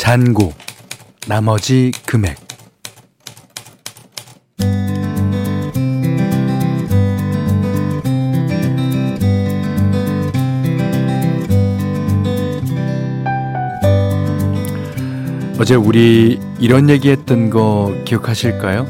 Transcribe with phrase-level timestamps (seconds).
[0.00, 0.54] 잔고,
[1.28, 2.38] 나머지 금액.
[15.58, 18.86] 어제 우리 이런 얘기 했던 거 기억하실까요?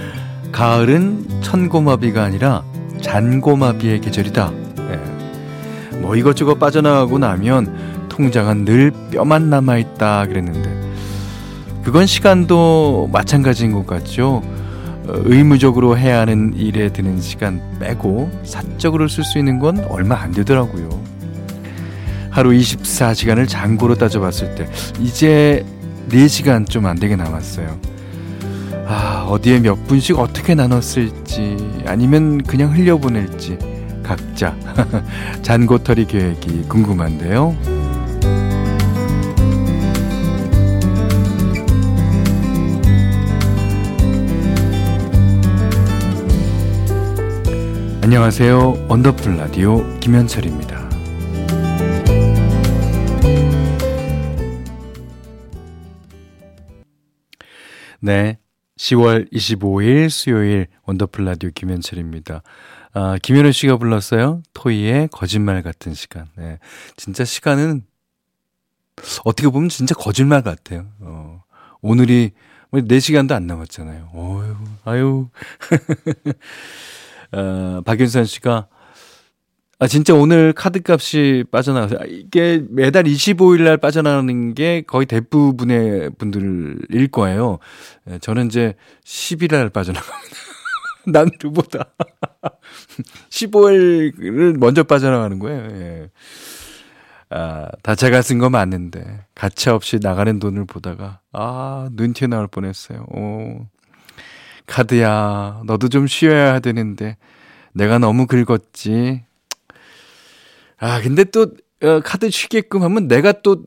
[0.52, 2.64] 가을은 천고마비가 아니라
[3.02, 4.52] 잔고마비의 계절이다.
[4.78, 5.96] 예.
[5.98, 10.74] 뭐 이것저것 빠져나가고 나면 통장은 늘 뼈만 남아있다 그랬는데
[11.84, 14.42] 그건 시간도 마찬가지인 것 같죠.
[15.06, 20.32] 어, 의무적으로 해야 하는 일에 드는 시간 빼고 사적으로 쓸 수 있는 건 얼마 안
[20.32, 20.88] 되더라고요.
[22.30, 24.68] 하루 24시간을 잔고로 따져봤을 때
[25.00, 25.64] 이제
[26.10, 27.78] 4시간 좀 안 되게 남았어요.
[28.88, 33.58] 아, 어디에 몇 분씩 어떻게 나눴을지, 아니면 그냥 흘려보낼지,
[34.02, 34.56] 각자
[35.42, 37.75] 잔고털이 계획이 궁금한데요.
[48.06, 48.86] 안녕하세요.
[48.88, 50.88] 원더풀 라디오 김현철입니다.
[57.98, 58.38] 네.
[58.76, 62.44] 10월 25일 수요일 원더풀 라디오 김현철입니다.
[62.92, 64.40] 아, 김연우 씨가 불렀어요.
[64.54, 66.28] 토이의 거짓말 같은 시간.
[66.36, 66.60] 네.
[66.94, 67.82] 진짜 시간은
[69.24, 70.86] 어떻게 보면 진짜 거짓말 같아요.
[71.00, 71.42] 어,
[71.82, 72.30] 오늘이
[72.70, 74.10] 4시간도 안 남았잖아요.
[74.14, 75.28] 어휴, 아유.
[77.32, 78.68] 어, 박윤선 씨가
[79.78, 87.08] 아, 진짜 오늘 카드 값이 빠져나가서, 이게 매달 25일 날 빠져나가는 게 거의 대부분의 분들일
[87.08, 87.58] 거예요.
[88.08, 88.74] 예, 저는 이제
[89.04, 90.36] 10일 날 빠져나갑니다.
[91.12, 91.84] 난 누보다.
[93.28, 95.60] 15일을 먼저 빠져나가는 거예요.
[95.72, 96.10] 예.
[97.28, 103.04] 아, 다 제가 쓴 거 맞는데, 가차 없이 나가는 돈을 보다가, 아, 눈 튀어나올 뻔했어요.
[103.10, 103.66] 오.
[104.66, 107.16] 카드야, 너도 좀 쉬어야 되는데,
[107.72, 109.24] 내가 너무 긁었지.
[110.78, 113.64] 아, 근데 또, 어, 카드 쉬게끔 하면 내가 또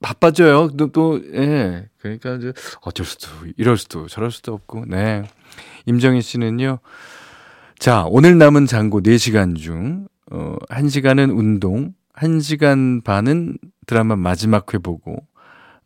[0.00, 0.70] 바빠져요.
[0.76, 1.88] 또, 또, 예.
[1.98, 2.52] 그러니까 이제
[2.82, 5.24] 어쩔 수도, 이럴 수도, 저럴 수도 없고, 네.
[5.86, 6.78] 임정희 씨는요.
[7.78, 15.26] 자, 오늘 남은 잔고 4시간 중, 어, 1시간은 운동, 1시간 반은 드라마 마지막 회 보고,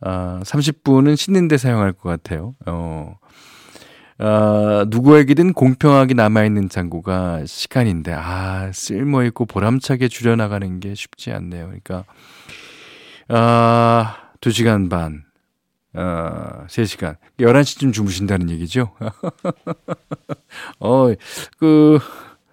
[0.01, 2.55] 아, 30분은 씻는데 사용할 것 같아요.
[2.67, 3.17] 어,
[4.21, 11.65] 어, 누구에게든 공평하게 남아있는 잔고가 시간인데, 아, 쓸모있고 보람차게 줄여나가는 게 쉽지 않네요.
[11.67, 12.05] 그러니까,
[13.29, 15.25] 아, 2시간 반,
[15.95, 17.17] 어, 3시간.
[17.39, 18.93] 11시쯤 주무신다는 얘기죠.
[20.81, 21.09] 어,
[21.57, 21.99] 그,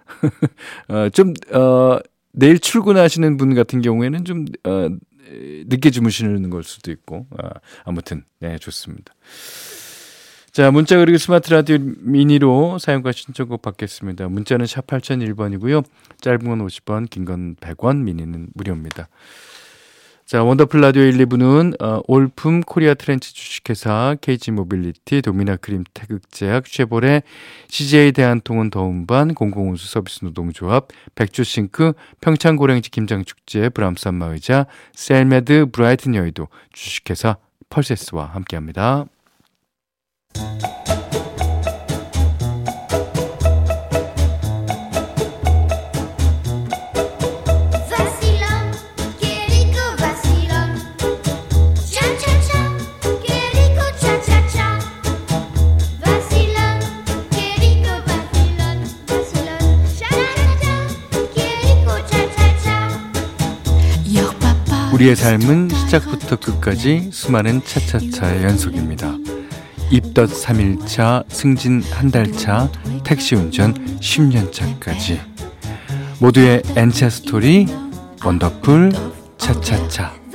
[0.87, 1.99] 어, 좀, 어,
[2.31, 4.87] 내일 출근하시는 분 같은 경우에는 좀, 어,
[5.65, 7.49] 늦게 주무시는 걸 수도 있고, 아,
[7.83, 9.13] 아무튼, 네, 좋습니다.
[10.57, 14.27] 자, 문자 그리고 스마트 라디오 미니로 사연과 신청곡 받겠습니다.
[14.27, 15.83] 문자는 샵 8001번이고요.
[16.19, 19.07] 짧은 건 50원, 긴 건 100원, 미니는 무료입니다.
[20.25, 26.65] 자, 원더풀 라디오 1, 2부는 어, 올품 코리아 트렌치 주식회사, KG 모빌리티, 도미나 크림 태극제약,
[26.65, 27.21] 쉐보레,
[27.67, 34.65] CJ 대한통운 더운반, 공공운수 서비스 노동조합, 백조싱크, 평창고랭지 김장축제, 브람스 안마의자,
[34.95, 37.37] 셀메드 브라이튼 여의도 주식회사
[37.69, 39.05] 펄세스와 함께합니다.
[64.97, 69.26] 우리의 삶은 시작부터 끝까지 수많은 차차차의 연속입니다.
[69.89, 72.69] 입덧 3일차, 승진 한 달차,
[73.03, 75.19] 택시 운전 10년차까지.
[76.19, 77.67] 모두의 N차 스토리,
[78.23, 78.91] 원더풀,
[79.37, 80.26] 차차차.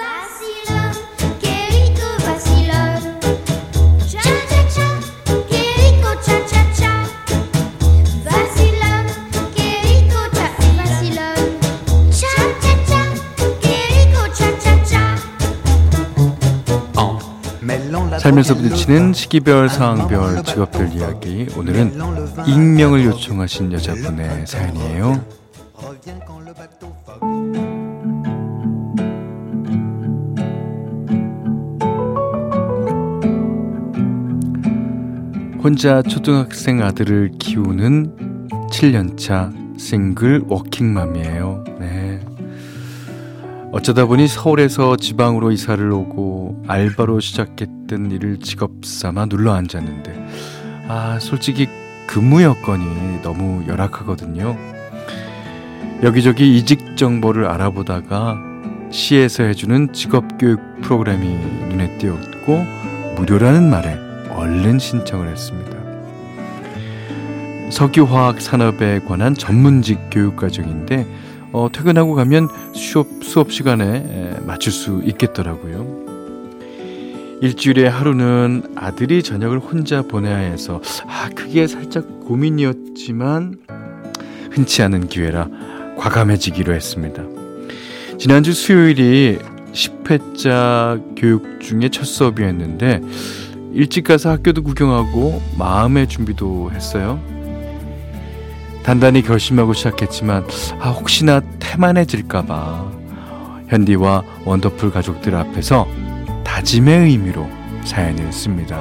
[18.33, 21.47] 살면서 부딪히는 시기별, 상황별, 직업별 이야기.
[21.57, 21.93] 오늘은
[22.47, 25.25] 익명을 요청하신 여자분의 사연이에요.
[35.63, 41.72] 혼자 초등학생 아들을 키우는 7년차 싱글 워킹맘이에요.
[43.73, 43.79] 네.
[43.79, 50.29] 어쩌다 보니 서울에서 지방으로 이사를 오고 알바로 시작했던 일을 직업 삼아 눌러 앉았는데
[50.89, 51.69] 아 솔직히
[52.07, 54.57] 근무 여건이 너무 열악하거든요.
[56.03, 58.37] 여기저기 이직 정보를 알아보다가
[58.91, 61.27] 시에서 해주는 직업교육 프로그램이
[61.71, 62.67] 눈에 띄었고
[63.17, 63.97] 무료라는 말에
[64.31, 65.73] 얼른 신청을 했습니다.
[67.71, 71.07] 석유화학 산업에 관한 전문직 교육 과정인데
[71.53, 76.03] 어, 퇴근하고 가면 수업, 수업 시간에 맞출 수 있겠더라고요.
[77.43, 83.57] 일주일에 하루는 아들이 저녁을 혼자 보내야 해서 아 그게 살짝 고민이었지만
[84.53, 85.49] 흔치 않은 기회라
[85.99, 87.25] 과감해지기로 했습니다.
[88.19, 89.39] 지난주 수요일이
[89.73, 93.01] 10회자 교육 중에 첫 수업이었는데
[93.73, 97.21] 일찍 가서 학교도 구경하고 마음의 준비도 했어요.
[98.85, 100.45] 단단히 결심하고 시작했지만
[100.81, 102.91] 아 혹시나 태만해질까봐
[103.69, 105.87] 현디와 원더풀 가족들 앞에서
[106.45, 107.49] 다짐의 의미로
[107.85, 108.79] 사연을 씁니다.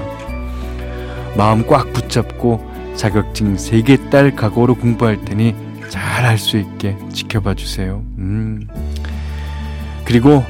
[1.37, 5.55] 마음 꽉 붙잡고 자격증 3개 딸 각오로 공부할 테니
[5.89, 8.03] 잘 할 수 있게 지켜봐 주세요.
[8.17, 8.67] 음.
[10.05, 10.43] 그리고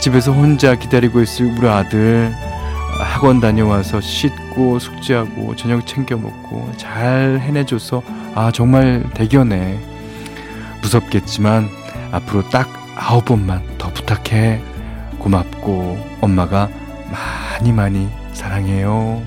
[0.00, 2.32] 집에서 혼자 기다리고 있을 우리 아들
[3.00, 8.02] 학원 다녀와서 씻고 숙제하고 저녁 챙겨 먹고 잘 해내줘서
[8.34, 9.78] 아 정말 대견해
[10.82, 11.68] 무섭겠지만
[12.12, 14.60] 앞으로 딱 아홉 번만 더 부탁해
[15.18, 16.68] 고맙고 엄마가
[17.10, 19.22] 많이 많이 사랑해요.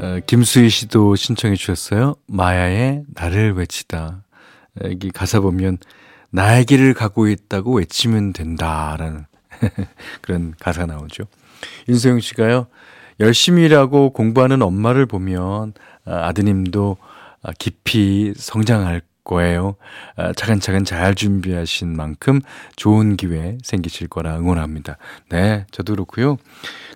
[0.00, 2.14] 어, 김수희 씨도 신청해 주셨어요.
[2.28, 4.22] 마야의 나를 외치다.
[4.84, 5.78] 여기 가사 보면
[6.30, 9.26] 나의 길을 가고 있다고 외치면 된다라는
[10.22, 11.24] 그런 가사가 나오죠.
[11.88, 12.68] 윤소영 씨가요.
[13.20, 15.72] 열심히 일하고 공부하는 엄마를 보면
[16.04, 16.96] 아, 아드님도
[17.42, 19.76] 아, 깊이 성장할 거예요.
[20.16, 22.40] 아, 차근차근 잘 준비하신 만큼
[22.76, 24.96] 좋은 기회 생기실 거라 응원합니다.
[25.30, 26.38] 네, 저도 그렇고요.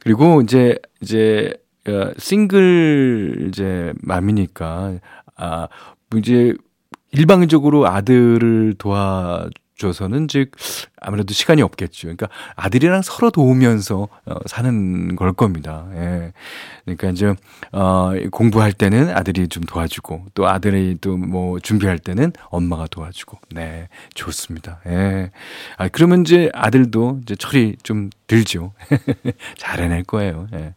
[0.02, 1.54] 그리고 이제 이제
[1.88, 4.94] 어, 싱글 이제 맘이니까
[5.36, 5.68] 아
[6.16, 6.54] 이제
[7.10, 9.48] 일방적으로 아들을 도와
[9.82, 10.52] 줘서는 즉
[11.00, 12.02] 아무래도 시간이 없겠죠.
[12.02, 15.86] 그러니까 아들이랑 서로 도우면서 어, 사는 걸 겁니다.
[15.94, 16.32] 예.
[16.84, 17.34] 그러니까 이제
[17.72, 23.38] 어 공부할 때는 아들이 좀 도와주고 또 아들이 또 뭐 준비할 때는 엄마가 도와주고.
[23.52, 23.88] 네.
[24.14, 24.80] 좋습니다.
[24.86, 25.30] 예.
[25.78, 28.72] 아 그러면 이제 아들도 이제 철이 좀 들죠.
[29.56, 30.46] 잘 해낼 거예요.
[30.54, 30.74] 예.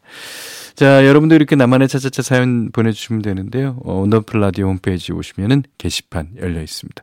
[0.75, 3.77] 자, 여러분도 이렇게 나만의 차차차 사연 보내주시면 되는데요.
[3.85, 7.01] 어, 원더풀 라디오 홈페이지 오시면은 게시판 열려 있습니다.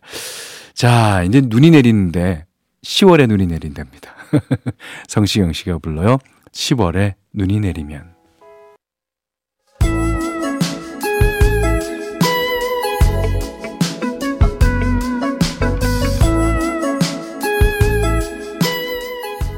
[0.74, 2.46] 자, 이제 눈이 내리는데
[2.82, 4.14] 10월에 눈이 내린답니다.
[5.08, 6.18] 성시경 씨가 불러요.
[6.52, 8.12] 10월에 눈이 내리면.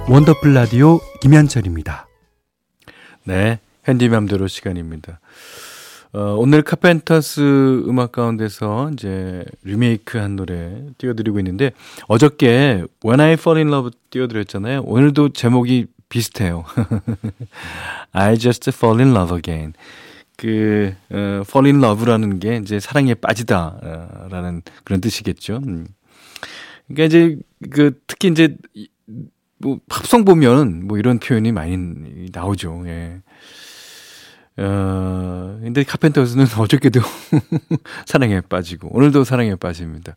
[0.07, 2.07] 원더풀 라디오 김현철입니다.
[3.25, 3.59] 네,
[3.89, 5.19] 핸디맘대로 시간입니다.
[6.15, 11.73] 어, 오늘 카펜터스 음악 가운데서 이제 리메이크 한 노래 띄워드리고 있는데
[12.07, 14.83] 어저께 When I Fall in Love 띄워드렸잖아요.
[14.83, 16.65] 오늘도 제목이 비슷해요.
[18.13, 19.73] I just fall in love again.
[20.37, 25.61] 그, 어, fall in love라는 게 이제 사랑에 빠지다, 어, 라는 그런 뜻이겠죠.
[25.67, 25.89] 음.
[26.87, 27.37] 그러니까 이제
[27.71, 28.57] 그 특히 이제
[29.59, 32.85] 뭐 팝송 보면 뭐 이런 표현이 많이 나오죠.
[32.87, 33.21] 예.
[34.57, 37.01] 어, 근데 카펜터스는 어저께도
[38.07, 40.17] 사랑에 빠지고, 오늘도 사랑에 빠집니다.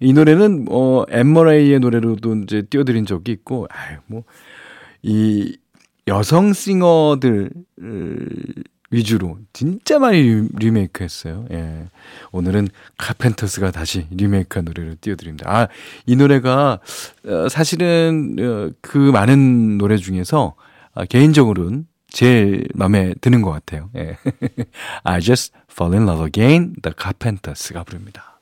[0.00, 4.24] 이 노래는, 어, 엠머레이의 노래로도 이제 띄워드린 적이 있고, 아유, 뭐,
[5.02, 5.58] 이
[6.06, 7.50] 여성 싱어들
[8.90, 11.46] 위주로 진짜 많이 리메이크 했어요.
[11.50, 11.88] 예.
[12.30, 15.50] 오늘은 카펜터스가 다시 리메이크 한 노래를 띄워드립니다.
[15.50, 15.68] 아,
[16.06, 16.80] 이 노래가,
[17.26, 20.54] 어, 사실은, 어, 그 많은 노래 중에서,
[20.94, 23.90] 아, 개인적으로는 제일 마음에 드는 것 같아요.
[23.96, 24.16] 예.
[25.02, 26.74] I just fall in love again.
[26.80, 28.38] The Carpenters가 부릅니다.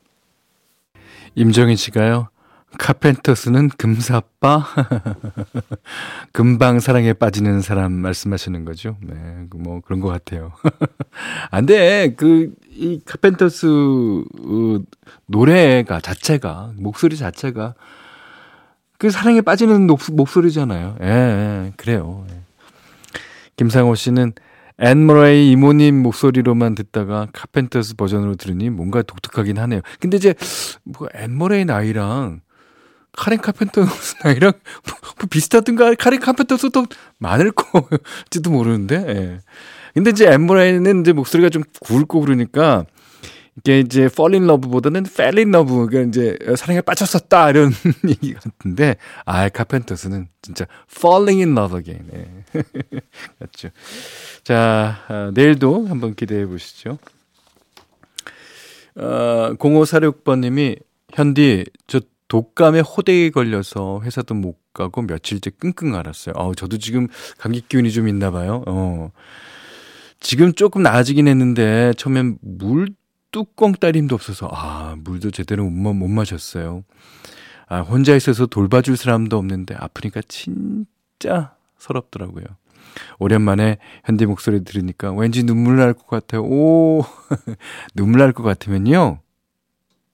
[1.33, 2.29] 임정인 씨가요.
[2.77, 4.67] 카펜터스는 금사빠?
[6.31, 8.95] 금방 사랑에 빠지는 사람 말씀하시는 거죠?
[9.01, 10.53] 네, 그뭐 그런 것 같아요.
[11.49, 12.13] 안 돼.
[12.15, 14.79] 그, 이 카펜터스 어,
[15.25, 17.73] 노래가 자체가, 목소리 자체가
[18.99, 20.97] 그 사랑에 빠지는 목, 목소리잖아요.
[21.01, 22.27] 예, 예 그래요.
[22.29, 22.43] 예.
[23.55, 24.33] 김상호 씨는
[24.79, 29.81] 앤머레이 이모님 목소리로만 듣다가 카펜터스 버전으로 들으니 뭔가 독특하긴 하네요.
[29.99, 30.33] 근데 이제
[30.83, 32.41] 뭐 앤머레이 나이랑
[33.15, 34.53] 카렌 카펜터스 나이랑
[34.87, 36.85] 뭐, 뭐 비슷하든가 카렌 카펜터스도
[37.19, 38.95] 많을 거지도 모르는데.
[39.07, 39.39] 예.
[39.93, 42.85] 근데 이제 앤머레이는 이제 목소리가 좀 굵고 그러니까
[43.57, 47.71] 이게 이제 fall in love보다는 fell in love, 그러니까 이제 사랑에 빠졌었다 이런
[48.09, 48.95] 얘기 같은데
[49.25, 52.07] 아 카펜터스는 진짜 falling in love again.
[52.11, 52.43] 네.
[53.39, 53.69] 맞죠.
[54.43, 56.97] 자 아, 내일도 한번 기대해 보시죠.
[58.95, 60.79] 어, 0546번님이
[61.13, 66.33] 현디 저 독감에 호되게 걸려서 회사도 못 가고 며칠째 끙끙 앓았어요.
[66.35, 67.07] 어, 저도 지금
[67.37, 68.63] 감기 기운이 좀 있나 봐요.
[68.65, 69.11] 어.
[70.19, 72.87] 지금 조금 나아지긴 했는데 처음엔 물
[73.33, 76.85] 뚜껑 따리 힘도 없어서 아 물도 제대로 못, 못 마셨어요.
[77.67, 82.45] 아 혼자 있어서 돌봐줄 사람도 없는데 아프니까 진짜 서럽더라고요.
[83.19, 86.43] 오랜만에 현대 목소리 들으니까 왠지 눈물 날 것 같아요.
[86.43, 87.03] 오
[87.95, 89.19] 눈물 날 것 같으면요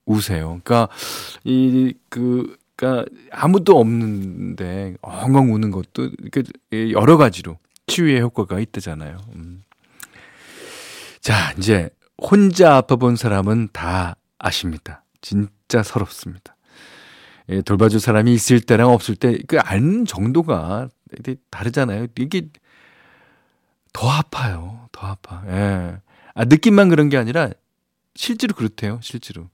[0.06, 0.62] 우세요.
[0.64, 0.88] 그러니까
[1.44, 6.44] 이그 그러니까 아무도 없는데 엉엉 우는 것도 그
[6.94, 7.58] 여러 가지로
[7.88, 9.18] 치유의 효과가 있다잖아요.
[9.36, 9.64] 음.
[11.20, 11.90] 자 이제
[12.22, 15.04] 혼자 아파본 사람은 다 아십니다.
[15.22, 16.56] 진짜 서럽습니다.
[17.50, 20.90] 예, 돌봐줄 사람이 있을 때랑 없을 때 그 아는 정도가
[21.50, 22.08] 다르잖아요.
[22.18, 22.48] 이게
[23.94, 24.88] 더 아파요.
[24.92, 25.44] 더 아파.
[25.48, 25.98] 예.
[26.36, 27.50] 아, 느낌만 그런 게 아니라
[28.16, 29.00] 실제로 그렇대요.
[29.02, 29.50] 실제로.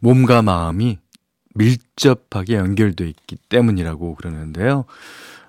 [0.00, 0.98] 몸과 마음이
[1.54, 4.84] 밀접하게 연결돼 있기 때문이라고 그러는데요.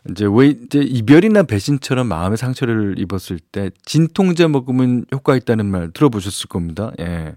[0.09, 6.47] 이제 왜 이제 이별이나 배신처럼 마음의 상처를 입었을 때 진통제 먹으면 효과 있다는 말 들어보셨을
[6.49, 6.91] 겁니다.
[6.99, 7.35] 예.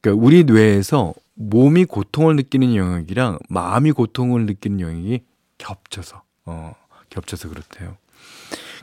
[0.00, 5.22] 그러니까 우리 뇌에서 몸이 고통을 느끼는 영역이랑 마음이 고통을 느끼는 영역이
[5.58, 6.74] 겹쳐서 어
[7.10, 7.96] 겹쳐서 그렇대요.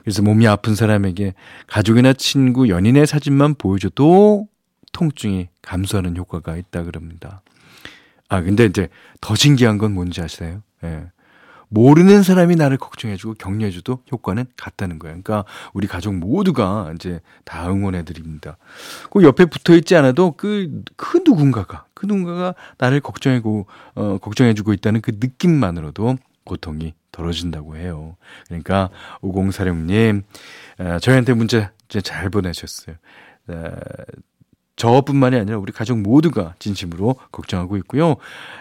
[0.04, 1.34] 그래서 몸이 아픈 사람에게
[1.68, 4.48] 가족이나 친구, 연인의 사진만 보여줘도
[4.94, 7.42] 통증이 감소하는 효과가 있다 그럽니다.
[8.30, 8.88] 아 근데 이제
[9.20, 10.62] 더 신기한 건 뭔지 아세요?
[10.84, 11.08] 예.
[11.70, 15.14] 모르는 사람이 나를 걱정해주고 격려해줘도 효과는 같다는 거예요.
[15.22, 18.58] 그러니까 우리 가족 모두가 이제 다 응원해드립니다.
[19.12, 25.02] 그 옆에 붙어 있지 않아도 그, 그 누군가가, 그 누군가가 나를 걱정해고, 어, 걱정해주고 있다는
[25.02, 28.18] 그 느낌만으로도 고통이 덜어진다고 해요.
[28.48, 28.90] 그러니까
[29.22, 30.24] 5046님,
[30.80, 32.96] 어, 저희한테 문자 잘 보내셨어요.
[33.48, 33.72] 어,
[34.76, 38.18] 저뿐만이 아니라 우리 가족 모두가 진심으로 걱정하고 있고요.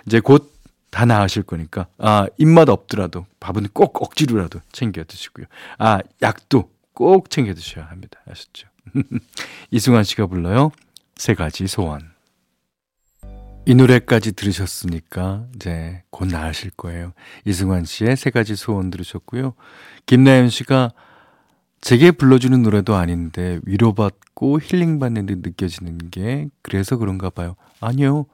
[0.06, 0.53] 이제 곧
[0.94, 5.46] 다 나으실 거니까 아 입맛 없더라도 밥은 꼭 억지로라도 챙겨 드시고요.
[5.76, 8.20] 아 약도 꼭 챙겨 드셔야 합니다.
[8.30, 8.68] 아셨죠?
[9.72, 10.70] 이승환 씨가 불러요.
[11.16, 12.14] 세 가지 소원.
[13.66, 17.12] 이 노래까지 들으셨으니까 이제 곧 나으실 거예요.
[17.44, 19.54] 이승환 씨의 세 가지 소원 들으셨고요.
[20.06, 20.92] 김나연 씨가
[21.80, 27.56] 제게 불러주는 노래도 아닌데 위로받고 힐링받는 듯 느껴지는 게 그래서 그런가 봐요.
[27.80, 28.26] 아니요.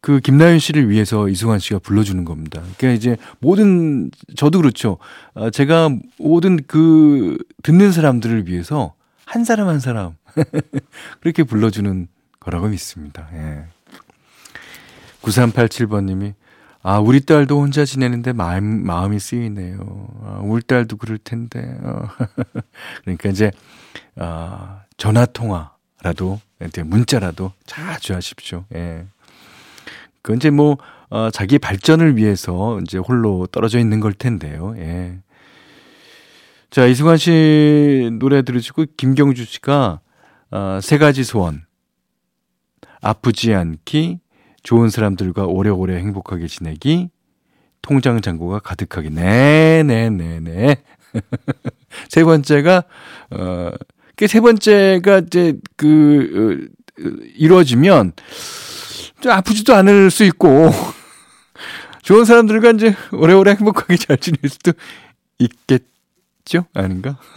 [0.00, 2.62] 그 김나연 씨를 위해서 이승환 씨가 불러주는 겁니다.
[2.76, 4.98] 그러니까 이제 모든 저도 그렇죠.
[5.34, 10.16] 아, 제가 모든 그 듣는 사람들을 위해서 한 사람 한 사람
[11.20, 13.28] 그렇게 불러주는 거라고 믿습니다.
[13.34, 13.64] 예.
[15.22, 16.34] 9387번님이
[16.82, 19.78] 아 우리 딸도 혼자 지내는데 마음 마음이 쓰이네요.
[20.22, 21.76] 아, 우리 딸도 그럴 텐데.
[21.82, 22.08] 어.
[23.02, 23.50] 그러니까 이제
[24.16, 26.40] 아 전화 통화라도
[26.84, 28.64] 문자라도 자주 하십시오.
[28.74, 29.04] 예.
[30.22, 30.78] 그 이제 뭐
[31.10, 34.74] 어, 자기 발전을 위해서 이제 홀로 떨어져 있는 걸 텐데요.
[34.78, 35.18] 예.
[36.70, 40.00] 자, 이승환 씨 노래 들으시고 김경주 씨가
[40.50, 41.62] 어, 세 가지 소원.
[43.00, 44.18] 아프지 않기,
[44.62, 47.10] 좋은 사람들과 오래오래 행복하게 지내기,
[47.80, 49.10] 통장 잔고가 가득하게.
[49.10, 50.76] 네, 네, 네, 네.
[52.10, 52.84] 세 번째가
[53.30, 53.70] 어,
[54.18, 57.02] 그 세 번째가 이제 그 어,
[57.36, 58.12] 이루어지면
[59.20, 60.70] 좀 아프지도 않을 수 있고
[62.02, 64.72] 좋은 사람들과 이제 오래오래 행복하게 잘 지낼 수도
[65.38, 66.66] 있겠죠?
[66.74, 67.18] 아닌가?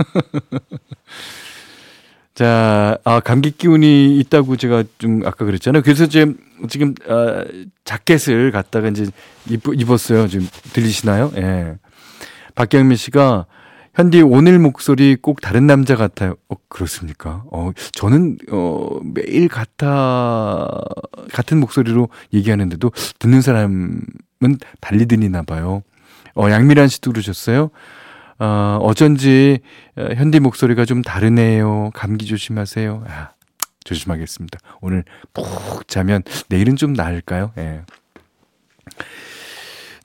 [2.34, 5.84] 자, 아, 감기 기운이 있다고 제가 좀 아까 그랬잖아요.
[5.84, 6.38] 그래서 지금,
[6.70, 7.44] 지금, 아,
[7.84, 9.06] 자켓을 갖다가 이제
[9.50, 10.28] 입, 입었어요.
[10.28, 11.32] 지금 들리시나요?
[11.36, 11.76] 예.
[12.56, 13.46] 박경민 씨가
[13.94, 16.36] 현디 오늘 목소리 꼭 다른 남자 같아요.
[16.48, 17.44] 어, 그렇습니까?
[17.52, 20.80] 어, 저는, 어, 매일 같아,
[21.34, 24.02] 같은 목소리로 얘기하는데도 듣는 사람은
[24.80, 25.84] 달리 들리나 봐요.
[26.36, 27.70] 어, 양미란 씨도 그러셨어요.
[28.40, 29.60] 어, 어쩐지,
[29.98, 31.92] 어, 현디 목소리가 좀 다르네요.
[31.94, 33.04] 감기 조심하세요.
[33.08, 33.32] 아,
[33.84, 34.58] 조심하겠습니다.
[34.80, 37.52] 오늘 푹 자면 내일은 좀 나을까요?
[37.58, 37.82] 예.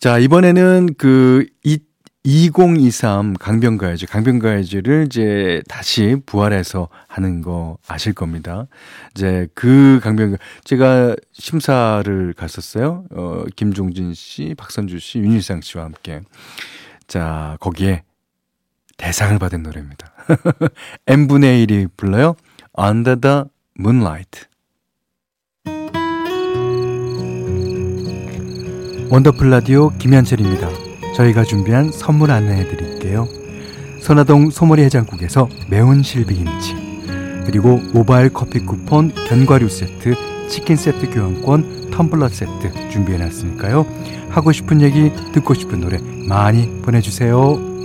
[0.01, 1.79] 자, 이번에는 그, 이
[2.27, 8.67] 2023 강변가야지, 강변가야지를 이제 다시 부활해서 하는 거 아실 겁니다.
[9.15, 13.05] 이제 그 강변가, 제가 심사를 갔었어요.
[13.13, 16.21] 어, 김종진 씨, 박선주 씨, 윤일상 씨와 함께.
[17.07, 18.03] 자, 거기에
[18.97, 20.13] 대상을 받은 노래입니다.
[21.07, 22.35] n분의 1이 불러요.
[22.77, 23.45] Under the
[23.79, 24.47] Moonlight.
[29.11, 30.86] 원더풀 라디오 김현철입니다.
[31.17, 33.27] 저희가 준비한 선물 안내해 드릴게요.
[34.01, 36.77] 선화동 소머리 해장국에서 매운 실비김치
[37.47, 40.15] 그리고 모바일 커피 쿠폰 견과류 세트
[40.49, 43.87] 치킨 세트 교환권 텀블러 세트 준비해 놨으니까요.
[44.29, 47.76] 하고 싶은 얘기 듣고 싶은 노래 많이 보내주세요.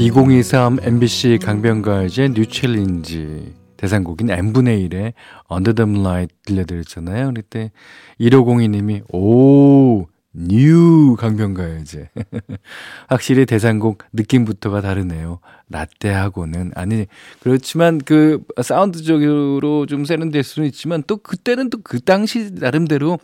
[0.00, 5.12] 2023 MBC 강변가요제 뉴 챌린지 대상곡인 n분의 1의
[5.52, 7.34] Under the Moonlight 들려드렸잖아요.
[7.34, 7.70] 그때
[8.18, 12.08] 1502님이 오, 뉴 강변가요제.
[13.08, 15.40] 확실히 대상곡 느낌부터가 다르네요.
[15.68, 17.06] 라떼하고는 아니
[17.40, 23.18] 그렇지만 그 사운드적으로 좀 세련될 수는 있지만 또 그때는 또 그 당시 나름대로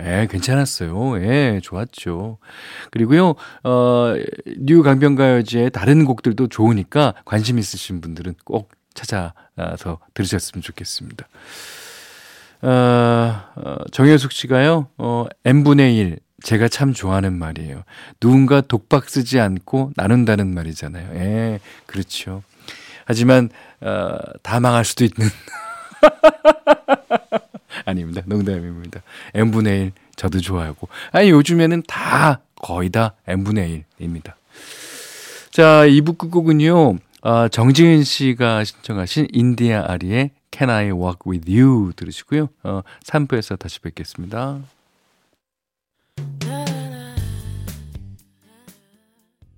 [0.00, 1.22] 예, 괜찮았어요.
[1.22, 2.38] 예, 좋았죠.
[2.90, 4.14] 그리고요, 어,
[4.58, 11.28] 뉴 강변가요제의 다른 곡들도 좋으니까 관심 있으신 분들은 꼭 찾아서 들으셨으면 좋겠습니다.
[12.62, 12.68] 어,
[13.56, 16.18] 어, 정효숙 씨가요, 어, n분의 1.
[16.42, 17.82] 제가 참 좋아하는 말이에요.
[18.20, 21.10] 누군가 독박 쓰지 않고 나눈다는 말이잖아요.
[21.14, 22.42] 예, 그렇죠.
[23.04, 25.28] 하지만, 어, 다 망할 수도 있는.
[27.84, 28.22] 아닙니다.
[28.26, 29.02] 농담입니다.
[29.34, 30.88] n분의 1 저도 좋아하고.
[31.12, 34.34] 아니 요즘에는 다 거의 다 n분의 1입니다.
[35.50, 36.98] 자, 2부 끝곡은요.
[37.22, 42.48] 아, 정지은 씨가 신청하신 인디아 아리의 Can I Walk With You 들으시고요.
[42.62, 44.60] 어, 3부에서 다시 뵙겠습니다.